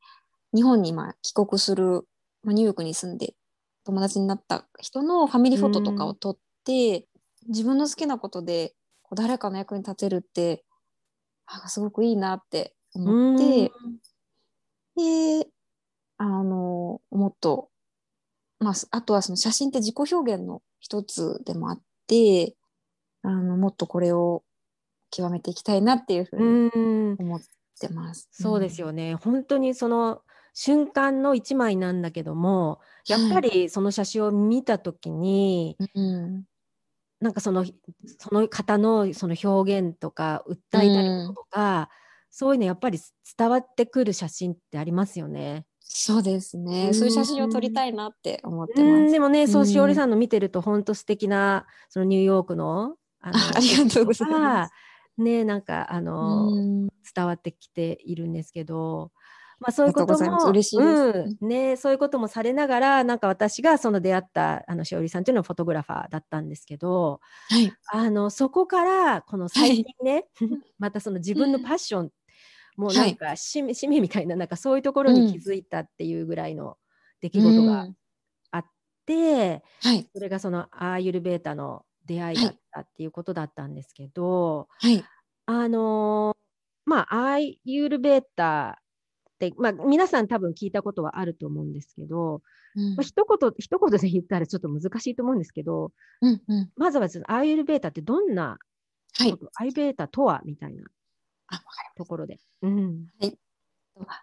[0.54, 2.02] 日本にまあ帰国する、
[2.44, 3.36] まあ、ニューヨークに住んで
[3.86, 7.06] 友達になった人のファミリーフォトとかを撮って、
[7.48, 8.74] 自分の好きなことで
[9.15, 10.63] 誰かの役に立てるって
[11.45, 13.71] あすごくいいなって思って。
[14.95, 15.47] で、
[16.17, 17.69] あの、もっと、
[18.60, 22.56] まあ、あとはその写真って自己表現の一つでもあって、
[23.24, 24.43] あの、もっとこれを
[25.10, 27.41] 極めていきたいなっていうふうにうん思っ
[27.80, 28.28] てます。
[28.32, 29.15] そうですよね。
[29.15, 30.21] 本当にその
[30.54, 36.43] 瞬間の一枚なんだけども、やっぱりその写真を見た時に、うん。
[37.22, 37.64] なんかその
[38.20, 41.90] その方のその表現とか訴えたいこととか、
[42.30, 43.00] そういうのやっぱり
[43.38, 45.66] 伝わってくる写真ってありますよね。
[45.82, 46.94] そうですね、うん。
[46.94, 49.04] そういう写真を撮りたいなって思ってうん。
[49.04, 49.12] ます。
[49.14, 49.68] でもね、そううん。
[49.68, 54.74] しおりさんの見てると本当素敵なそのニューヨークのあのあ ありがとうございます。
[55.18, 56.92] ねなんかあの、うん。
[57.16, 59.12] 伝わってきているんですけど、
[59.62, 60.89] まあ、そういうことも、嬉しいです、
[61.39, 67.19] うん、ね、そういうこともされながら、なんか私がその出会ったあのしおりさんというのはフォトグラファーだったんですけど、
[67.50, 70.26] はい、あのそこからこの最近ね、はい、
[70.80, 72.12] またその自分のパッション、
[72.76, 76.78] もうなんか使命,、使命みたいななんかそういうところに気づいたっていうぐらいの
[77.21, 77.88] 出来事が
[78.50, 78.65] あっ
[79.06, 85.06] て、はい、それがそのアーユルベータの出会いだったっていうことだったんですけど、はい、
[85.45, 86.36] あの
[86.86, 88.81] まあアーユルベータ
[89.58, 92.41] まあ、皆さん多分聞いたことはあると思うんですけど、
[92.75, 98.58] うん、まあ、一言一言で言ったらちょっと難しいと思うんですけど、うんうん、まずはアーユルベータってどんな、
[99.17, 100.84] はい、アイベータとはみたいな
[101.97, 102.39] ところで。
[102.62, 103.38] うん、はい、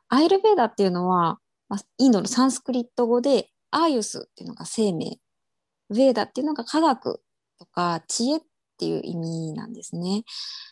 [0.08, 5.18] アイルベーダっていうのは、まあ、インドのサンスクリット語でアーユスっていうのが生命。
[5.90, 7.22] ベーダっていうのが科学
[7.58, 8.40] とか知恵っ
[8.78, 10.24] ていう意味なんですね。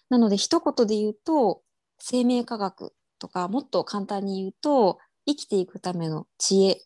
[0.08, 1.62] なので一言で言うと
[1.98, 2.92] 生命科学
[3.26, 6.82] とかもっと簡単に言うと生きていくための知恵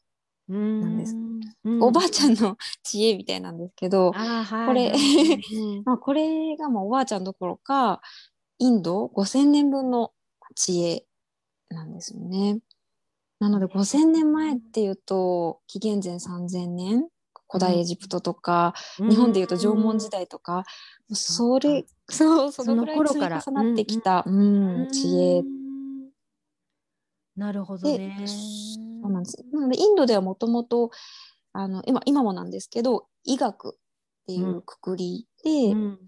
[0.48, 1.14] なんです。
[1.80, 4.92] おばあちゃんの 知恵みたいなんですけど、これ
[5.84, 8.00] まあこれがまあおばあちゃんどころか
[8.58, 10.12] インド5,000年分の
[10.56, 11.06] 知恵
[11.68, 12.60] なんですよね。
[13.38, 17.06] なので5,000年前っていうと紀元前3,000年
[17.48, 20.64] 古代エジプトとか、うん、日本でいうと縄文時代とか、
[21.08, 25.42] うん、それそうそのぐらい積み重なってきた、うん、知恵
[27.40, 28.22] なるほどね。
[28.26, 29.42] そうなんです。
[29.50, 30.90] なのでインドではもともと
[31.54, 35.98] あの今今もなんですけど医学っていうくくりで、うん、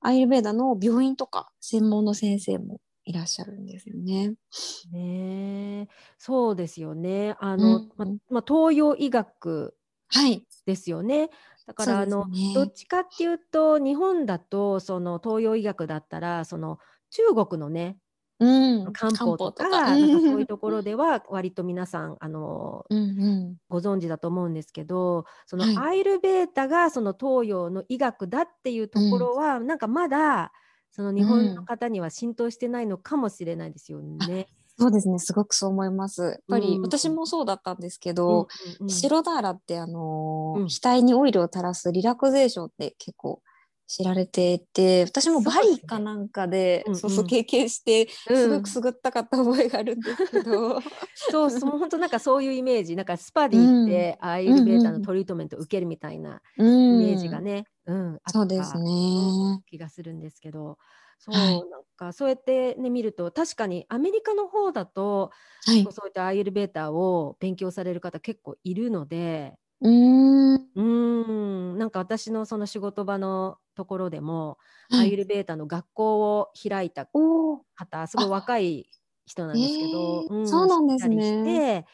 [0.00, 4.34] アイルベーダの病院とか専門の先生もいらっしゃるんですよね。
[4.90, 7.36] ねそうですよね。
[7.38, 9.76] あの、うん、まま東洋医学
[10.66, 11.18] ですよね。
[11.18, 11.30] はい、
[11.68, 17.96] だから、あのどっちかっていうと日本だとその東洋医学だったらその中国のね
[18.40, 30.52] うん、漢方とかなんかそういうところでは割と皆さんあの、うんうん、ご存知だと思うんですけどそのアイルベータがその東洋の医学だっていうところは、うん、なんかまだ
[30.90, 34.46] その日本の方には浸透してないのかもしれないですよね。
[34.78, 35.18] そうですね。
[35.18, 36.22] すごくそう思います。
[36.22, 38.48] やっぱり、私もそうだったんですけど、
[38.88, 43.40] 白ダーラってあのー、額にオイルを垂らすリラクゼーションって結構
[43.86, 50.80] 知られていて私もバリかなんかでそう、そう経験して、すごくすぐったかった覚えがあるんですけど、
[51.30, 52.96] そうそう本当なんかそういうイメージ。
[52.96, 59.62] なんかスパディって、アイルベータのトリートメントを受けるみたいなイメージがね、うんそうですね。
[59.66, 60.78] 気がするんですけど。
[61.18, 65.30] そう、はい、なんかそうやってね見ると確かにアメリカの方だと、
[65.64, 70.54] はい、そういったアイルベータを勉強される方結構いるので、うん。
[70.74, 71.78] うん。
[71.78, 74.58] なんか私のその仕事場のところでも、
[74.90, 78.88] はい、アイルベータの学校を開いた方すごい若い
[79.26, 81.86] 人なんですけど、うん、そうなんですね。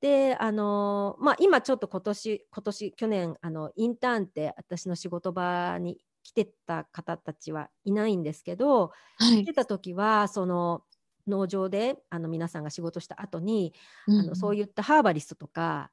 [0.00, 10.84] であのまあ、今ちょっと今年今年去年あのインターンって私の仕事場に来てた方たちはいないんですけど、はい、来てた時はその
[11.26, 13.74] 農場であの皆さんが仕事した後に、
[14.06, 15.90] うん、あのそういったハーバリストとか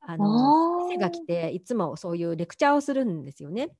[0.00, 3.70] あの先生が来ていつもそういうレクチャーをするんですよね。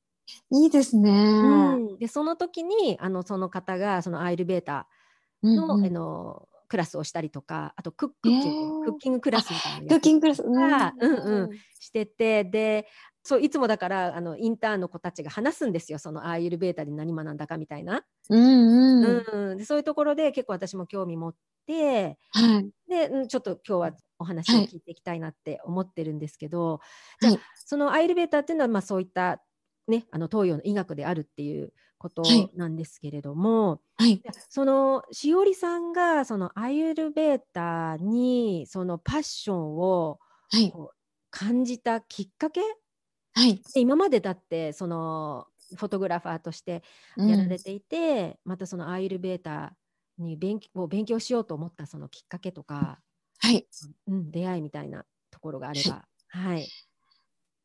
[0.51, 1.11] いいですね。
[1.11, 4.87] うん、でその時にあのその方がそのアイルベータ
[5.43, 12.87] のうんうん、あのクラスをしたりとかあとクッキング、えー、クッキングクラスみたいなクッキングクラス、うんうん、しててで
[13.23, 15.99] そういつもだからあのインターンの子たちが話すんですよ。
[15.99, 19.51] そのアーユルベータで何学んだかみたいな、うんうん。
[19.51, 21.35] うん、でそういうところで結構私も興味持っ
[21.67, 26.81] て、はい、でちょっと今日はお話を聞いていきたいなって思ってるんですけど、
[27.21, 29.43] はい、じゃあそのアイルベータっていうのはまあそういった、
[29.89, 32.23] ね、あの東洋の医学であるっていうこと
[32.55, 40.19] なんですけれども、はい、そのしおりさんがそのアイルベータにそのパッションを
[41.31, 42.61] 感じたきっかけ？
[43.33, 46.83] はい、今までだってそのフォトグラファーとして
[47.17, 49.77] やられていて、うん、またそのアイルベータ
[50.19, 52.99] に勉強勉強しようと思ったそのきっかけとか、
[53.41, 53.67] はい。
[54.09, 56.05] うん、出会いみたいなところがあれば。
[56.29, 56.69] はい、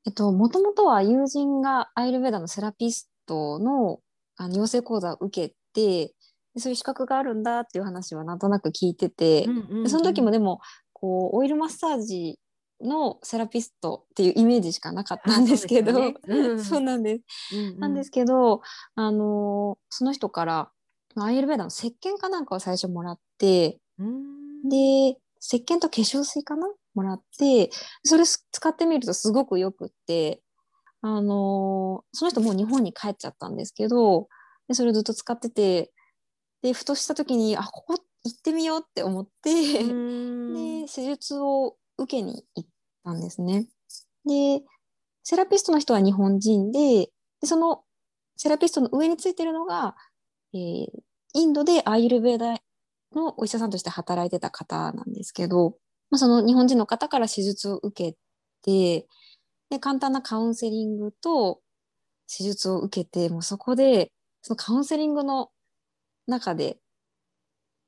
[0.06, 4.00] えっと、もともとは友人がアイルベーダのセラピストの
[4.38, 6.14] あの養成講座を受けて
[6.58, 9.46] そういう資格があるんだっていう話はなんとなく聞いてて、
[9.88, 10.60] その時もでも
[10.94, 12.40] こうオイルマッサージ
[12.82, 15.94] のセラピストっていうイメージしかなかったんですけど。
[15.94, 16.16] そう、ね。
[16.28, 18.62] うん、 そうなんです、うんうん、なんですけど
[18.96, 20.72] あのその人から
[21.16, 23.80] アイエルベーダの石鹸かなんかを最初もらって、
[24.70, 26.68] で石鹸と化粧水かな？
[26.96, 27.70] もらって
[28.04, 30.42] それ使ってみるとすごくよくって
[31.02, 34.28] あのその人もう日本に帰っちゃったんですけど
[34.68, 35.92] でそれをずっと使ってて
[36.62, 42.70] でふとした時にあここ行ってみようって思ってで施術を受けに行っ
[43.04, 43.68] たんですね。
[44.26, 44.64] で
[45.24, 47.10] セラピストの人は日本人で
[47.42, 47.84] でその
[48.38, 49.96] セラピストの上についてるのが、
[50.54, 50.88] えー、
[51.34, 52.56] インドでアイルベーダ
[53.14, 55.78] のお医者さんとして働いてた方なんですけど、
[56.10, 58.18] まあ、その日本人の方から手術を受け
[58.62, 59.08] て
[59.70, 61.62] で簡単なカウンセリングと
[62.28, 65.50] 手術を受けてもうそこでそのカウンセリングの
[66.28, 66.78] 中で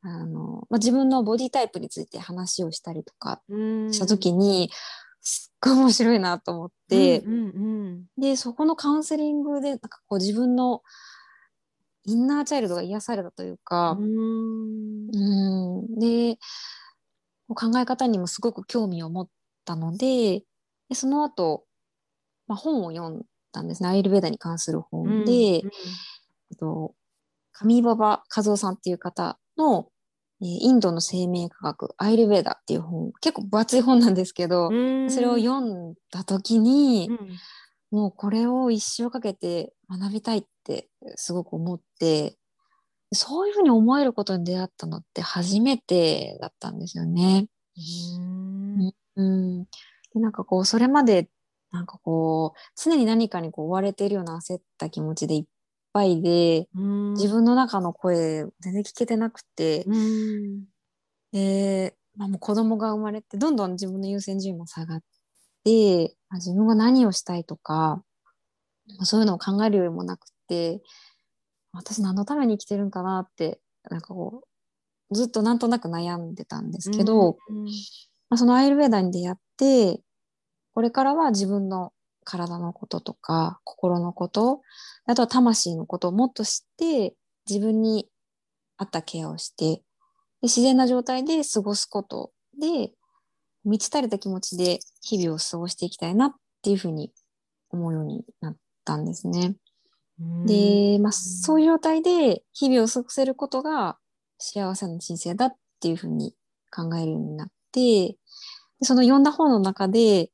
[0.02, 3.42] あの、まあ、自分のボディタイプについて話をしたりとか
[3.92, 4.72] した時に
[5.22, 10.82] すっごい面白いなと思って、うんうんうん、でそこのカウンセリングでなんかこう自分の
[12.08, 13.92] インナーチャイルドが癒されたというか。
[13.92, 16.00] うん。
[16.00, 16.38] で
[17.50, 19.30] 考え方にもすごく興味を持っ
[19.64, 20.44] たので
[20.90, 21.64] でその後、
[22.48, 23.90] まあ、本を読んだんですね。
[23.90, 25.62] アイルベーダに関する本で、
[26.60, 29.90] 上馬場和夫さんっていう方の、
[30.42, 37.18] えー、インドの生命科学アイルベーダっていう本結構分厚い本なんですけどそれを読んだ時に、うん、
[37.92, 42.38] もうこれを一生かけて学びたいってすごく思って
[43.14, 47.48] そういうふうに思えることに出会ったのって初めてだったんですよね。
[47.78, 49.64] うんうん。
[50.14, 51.30] でなんかこうそれまで
[51.72, 55.46] なんかこう常に何かにこう追われているような焦った気持ちでいっ
[55.94, 56.68] ぱいで、
[57.16, 59.86] 自分の中の声全然聞けてなくて、
[61.32, 65.02] で、まあ、もう子供が生まれてどんどん自分の優先順位も下がっ
[65.64, 68.02] て、まあ、自分が何をしたいとか、
[68.88, 70.82] まあ、そういうのを考えるよりもなくて
[71.74, 73.60] 私何のために生きてるんかなって
[73.90, 74.44] なんかこ
[75.10, 77.38] うずっとなんとなく悩んでたんですけど、
[78.30, 80.02] まあ、そのアイルベーダに出会って
[80.74, 84.62] これからは自分の体のこととか心のこと
[85.06, 87.16] あとは魂のことをもっと知って
[87.50, 88.10] 自分に
[88.78, 89.82] 合ったケアをしてで
[90.44, 92.92] 自然な状態で過ごすことで
[93.68, 96.32] 満ち足りた気持ちで日々を過ごしていきたいなっ
[96.64, 97.12] ていうふうに
[97.70, 99.56] 思うようになったんですね。
[100.46, 103.98] で、まあ、そういう状態で日々を過ごせることが
[104.40, 106.34] 幸せな人生だっていうふうに
[106.72, 108.16] 考えるようになって
[108.82, 110.32] その読んだ本の中で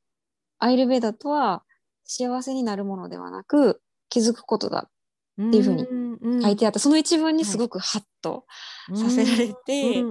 [0.58, 1.62] アイルベーダとは
[2.04, 4.88] 幸せになるものではなく気づくことだ
[5.42, 5.86] っていうふうに
[6.24, 8.46] 書いてあった、その一文にすごくハッと
[8.94, 10.02] させられて、で、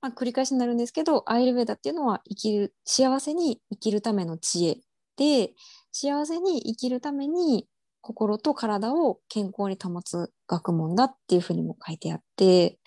[0.00, 4.78] まあ、繰り返しになるんですけどアイルベーダっていうのは生きる幸せに生きるための知恵
[5.16, 5.52] で
[5.92, 7.66] 幸せに生きるために
[8.00, 12.78] 心と体を健康に保つ学問だっていうふうにも書いてあって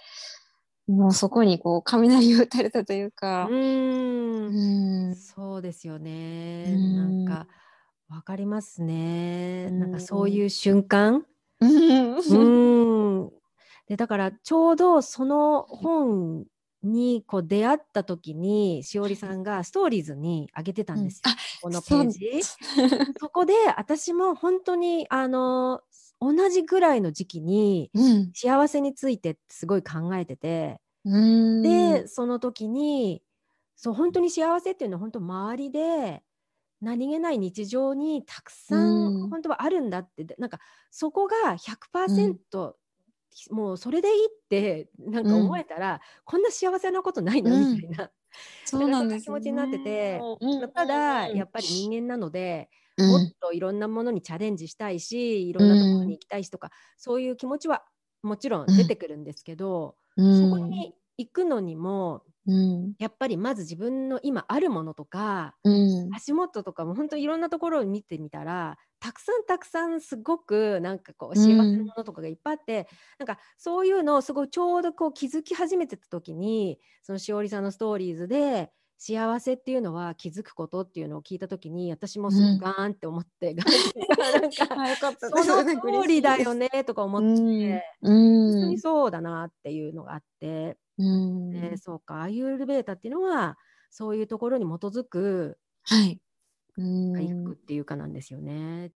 [0.87, 3.47] もうそこにこう雷を打たれたというか。
[3.51, 6.71] うんそうですよね。
[6.95, 7.47] なんか
[8.09, 9.69] わかりますね。
[9.71, 11.25] なんかそういう瞬間。
[11.59, 13.29] うん。
[13.87, 16.45] でだからちょうどその本
[16.83, 21.31] にこう出会った時にしおりさんがストーリーズに上げてたんですよ、
[21.65, 22.43] うん、このページ。
[23.19, 25.81] そこで私も本当にあの
[26.19, 27.91] 同じぐらいの時期に
[28.33, 33.21] 幸せについてすごい考えてて、うん、でその時に
[33.75, 36.23] そう本当に幸せっていうのは本当周りで
[36.81, 40.59] 何気ない日常にたくさん本当はあるんだって、うん、なんか
[40.91, 42.37] そこが100%、
[43.49, 48.11] うん、もうそれでいいってなんか思えたら、うん、こんな幸せなことないなみたいな、
[48.65, 50.21] そうなんです、ね、気持ちになってて、
[50.73, 57.83] ただやっぱり人間なので、もっといろんなものにチャレンジしたいしいろんなところに行きたいしとか、そういう気持ちは
[58.23, 72.87] もちろん出てくるんですけど、そこに行くのにもうん、やっぱりまず自分の今あるものとか、うん、足元とかも本当いろんなところを見てみたらたくさんたくさんすごくなんかこう幸せなものとかがいっぱいあって、
[73.19, 90.77] うん、なんかそういうのをすごいちょうどこう気づき始めてた時にそのしおりさんのストーリーズで幸せっていうのは気づくことっていうのを聞いた時に私もすごいガーンって思って、うん、 なんかその通りだよねとか思って、うん、本当にそうだなっていうのがあって。
[90.97, 91.51] うん。
[91.51, 93.57] ね、そうかアイユルベータっていうのは
[93.89, 95.57] そういうところに基づく
[97.13, 98.91] 回復っていうかなんですよね。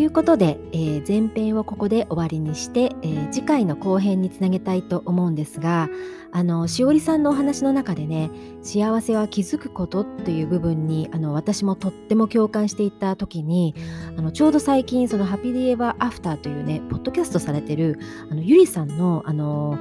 [0.00, 5.90] ということで、えー、前編をここで終わりにして、えー、次回の後編につなげたいと思うんですが
[6.32, 8.30] あのしおりさんのお話の中でね
[8.62, 13.74] 幸せは気づくことっていう部分にあの私もとっても共感していた時に
[14.16, 17.98] あのちょうど最近その「ハッピーディエバーアフター」というねポッドキャストされてる
[18.30, 19.78] あのゆりさんのあの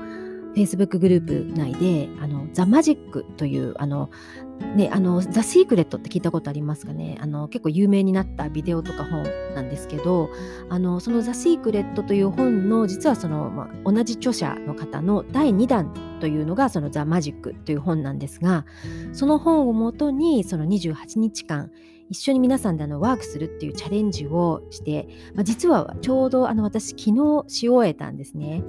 [0.55, 4.09] Facebook グループ内で、あの、ザ・マジックという、あの、
[4.75, 7.17] ね、あの、ザ・シークレットって聞いたことありますかね？
[7.21, 9.23] あの、結構有名になったビデオとか本
[9.55, 10.29] なんですけど、
[10.69, 18.65] あの、そのザ・シークレットという本の、実はその、まあ、同じ著者の方の第2弾というのが、そのザ・マジックという本なんですが、
[19.13, 21.71] その本をもとに、その28日間、
[22.09, 28.63] 一緒に皆さんであのワークするっていうチャレンジをして、まあ、実はちょうどあの私昨日し終えたんですね。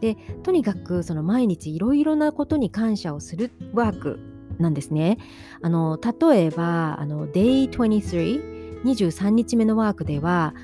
[0.00, 4.18] でとにかくその毎日いろいろなことに感謝をするワーク
[4.58, 5.18] なんですね。
[5.62, 10.54] あの例えばあの Day23 23日目のワークでは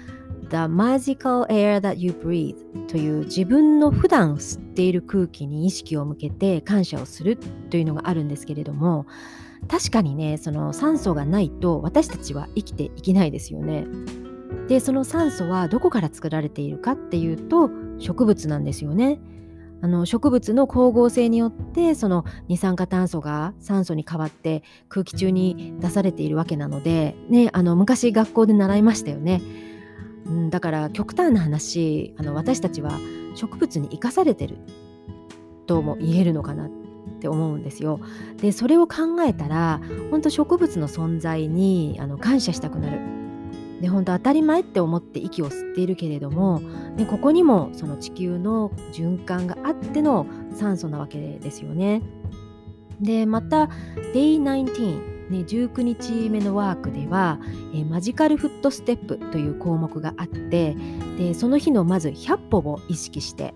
[0.48, 2.56] The magical air that you breathe
[2.86, 7.36] という自分の普段吸っている空気に意識を向けて感謝をする
[7.70, 9.06] というのがあるんですけれども
[9.68, 13.86] 確かにねその酸素がないと私たちは生きていけないですよね。
[14.68, 19.20] でその酸素はどこから作られているかっていうと植物なんですよね。
[19.82, 29.42] あの植物の光合成によってその二酸化炭素が酸素に変わって空気中に出されているわけなので、ね、あの昔学校で習いましたよね。
[30.26, 32.92] うん、だから極端な話あの私たちは
[33.34, 34.56] 植物に生かされてる
[35.66, 36.70] とも言えるのかなっ
[37.26, 38.00] て思うんですよ。
[38.36, 43.00] でそれを考えたら本当植物の存在にあの感謝したくなる。
[43.80, 46.60] で本当当たり前って思って息を吸っているけれども、
[46.96, 52.00] ね、ここにもその地球の循環があっての酸素なわけですよね。
[53.00, 53.68] でまた
[54.14, 57.40] Day19 ね、19日目のワークでは、
[57.74, 60.76] え、マジカルフットステップという項目があって
[61.34, 63.52] その日のまず100歩を意識して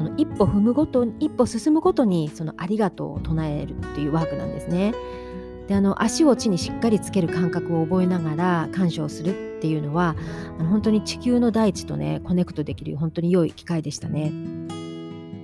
[0.00, 4.94] その一歩踏むごと一歩進むごとにそのありがとうを唱えるっていうワークなんですね。
[5.68, 10.16] であの足を地にしっかりつける感覚を覚えながら感謝をするっていうのは
[10.58, 14.32] あの本当に地球の大地とねコネクトできる本当に良い機会でしたね。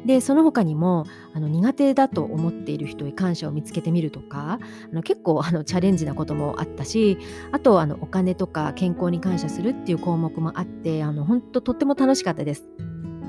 [0.07, 1.05] でその他にも
[1.35, 4.59] あの苦手だと思っている人に感謝を見つけてみるとか
[4.91, 7.19] あの結構あのチャレンジなこともあったし
[7.53, 12.65] あとあのお金とか健康に感謝するっていう項目もあってあの本当とっても楽しかったです。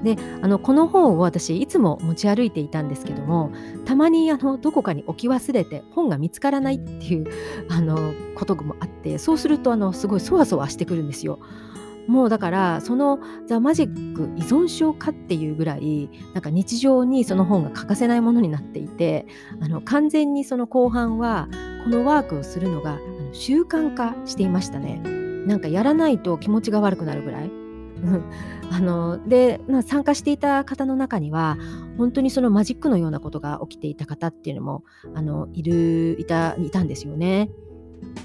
[0.04, 3.52] であのこの本を私いつも持ち歩いていたんですけども
[3.86, 7.26] たまにあのどこかに置き忘れて本が見つからないっていう
[7.70, 11.40] あのこともあってそうするとあのすごいそわそわしてくるんですよ。
[12.08, 19.26] もうだからそのザ・マジック依存症かっていうぐらいなんか日常にその本が欠かせないものになっていて
[19.60, 21.50] あの完全にその後半は
[21.84, 22.98] このワークをするのが
[23.34, 25.02] 習慣化していましたね。
[25.46, 27.52] なんかやらないと気持ちが悪くなるぐらい。
[28.72, 31.58] あので、まあ、参加していた方の中には
[31.98, 34.84] 本当にそのマジックのようなことが起きていた方っていうのも
[35.16, 37.50] あのいるいたいたんですよね。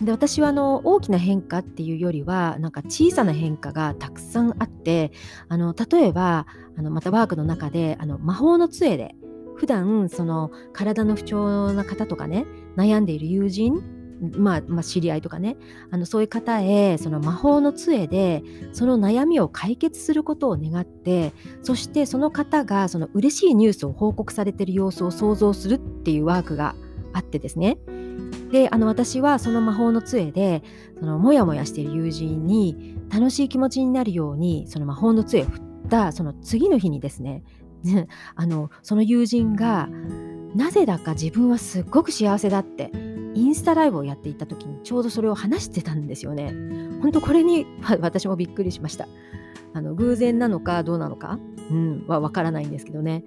[0.03, 5.13] で私はあの大きな変化っていうよりはなんか小さな変化がたくさんあって
[5.49, 9.15] あの例えばあのまたワークの中であの魔法の杖で
[9.57, 14.02] 普段その体の不調な方とかね悩んでいる友人
[14.37, 15.57] まあ、まあ、知り合いとかね。
[15.91, 18.43] あのそういう方へその魔法の杖で
[18.73, 26.75] その悩みを解決することを願ってそしてその方がその嬉しいニュースを報告されている様子を想像するっていうワークが
[27.13, 27.79] あってですね。
[28.51, 30.63] であの私はその魔法の杖で
[31.01, 37.43] そのモヤモヤしている友人に楽しい気持ちになるようにその魔法の杖を振ったその次の日にですね
[38.37, 39.89] あのその友人が
[40.55, 42.91] なぜだか自分はすっごく幸せだって
[43.35, 46.55] インスタライブをやっていた時にちょうどそれを話してたんですよね。
[47.03, 47.67] 本当これに
[48.01, 49.09] 私もびっくりしました。
[49.75, 51.39] あの偶然なのかどうなのか、
[51.71, 53.25] うん、はわからないんですけどね。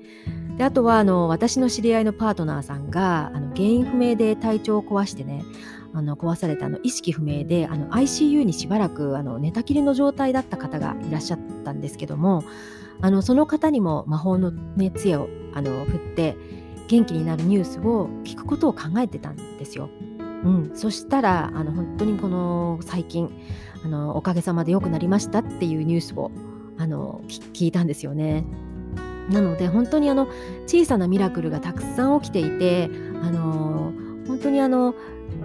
[0.57, 5.43] であとはあの私の知り合いのパートナーさんがあの原因不明で体調を壊してね
[5.93, 12.43] あの壊されたあの意識不明であの ICU にしばらくあの寝たきりの状態だった方がいらっしゃったんですけども
[13.01, 16.37] あのその方にも魔法の、ね、杖をあの振って
[16.87, 19.89] 元気になるニュースを聞くことを考えてたんですよ。
[20.43, 23.31] うん、そしたらあの本当にこの最近
[23.83, 26.31] あのおかげさまで良くなりましたっていうニュースを
[26.77, 28.45] あの聞いたんですよね。
[29.31, 30.27] なので本当にあの
[30.67, 32.91] 小さなミラクルがたくさん起きていて
[33.23, 33.91] あの
[34.27, 34.93] 本当にあの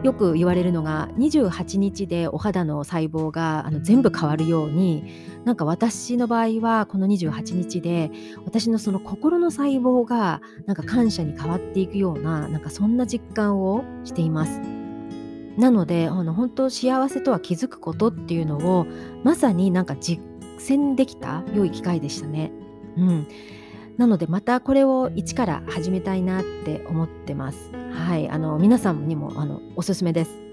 [0.02, 5.04] よく言われるのが28日でお肌の細胞があの全部変わるように
[5.44, 8.10] なんか私の場合はこの28日で
[8.46, 14.60] 私のその心の細胞がなんか感謝に変わっていくようななんかそんな実感をしています。
[15.58, 18.86] なのであの本当幸せとは気づくことっていうのを
[19.24, 20.22] まさになんか実
[20.58, 22.52] 践できた良い機会でしたね。
[22.96, 23.28] うん、
[23.98, 27.79] なのでまたこれを一から始めたいなって思ってます。
[28.00, 30.50] はい、あの皆さんにもあのおすすめです。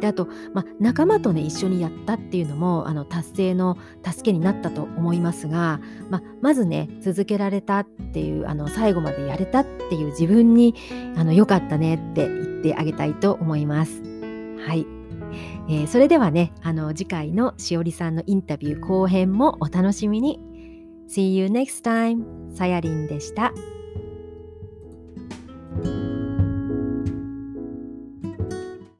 [0.00, 10.74] であと、まあ、仲間とね一緒にやったっていうのもあの達成の助けになったと思いますが、まあ、まずね続けられたっていうあの最後までやれたっていう自分に
[11.16, 14.02] あの良かったねって言ってあげたいと思います。
[14.66, 14.86] はい、
[15.68, 20.40] えー、それではねあの次回のしおりさんのインタビュー後編もお楽しみに。
[21.08, 22.24] See you next time.
[22.56, 23.52] さやりんでした。